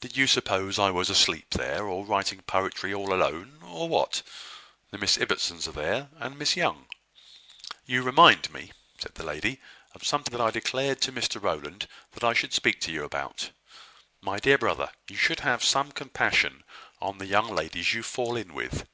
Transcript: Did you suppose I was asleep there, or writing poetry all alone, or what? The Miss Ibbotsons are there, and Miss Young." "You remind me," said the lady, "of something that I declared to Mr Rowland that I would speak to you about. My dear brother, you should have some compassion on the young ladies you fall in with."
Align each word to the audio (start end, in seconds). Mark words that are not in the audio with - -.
Did 0.00 0.16
you 0.16 0.28
suppose 0.28 0.78
I 0.78 0.92
was 0.92 1.10
asleep 1.10 1.50
there, 1.50 1.84
or 1.88 2.04
writing 2.04 2.40
poetry 2.42 2.94
all 2.94 3.12
alone, 3.12 3.58
or 3.60 3.88
what? 3.88 4.22
The 4.92 4.98
Miss 4.98 5.16
Ibbotsons 5.18 5.66
are 5.66 5.72
there, 5.72 6.10
and 6.20 6.38
Miss 6.38 6.54
Young." 6.56 6.86
"You 7.84 8.04
remind 8.04 8.52
me," 8.52 8.70
said 9.00 9.16
the 9.16 9.24
lady, 9.24 9.60
"of 9.92 10.06
something 10.06 10.30
that 10.30 10.40
I 10.40 10.52
declared 10.52 11.00
to 11.00 11.12
Mr 11.12 11.42
Rowland 11.42 11.88
that 12.12 12.22
I 12.22 12.36
would 12.40 12.52
speak 12.52 12.80
to 12.82 12.92
you 12.92 13.02
about. 13.02 13.50
My 14.20 14.38
dear 14.38 14.58
brother, 14.58 14.92
you 15.08 15.16
should 15.16 15.40
have 15.40 15.64
some 15.64 15.90
compassion 15.90 16.62
on 17.02 17.18
the 17.18 17.26
young 17.26 17.52
ladies 17.52 17.92
you 17.94 18.04
fall 18.04 18.36
in 18.36 18.54
with." 18.54 18.86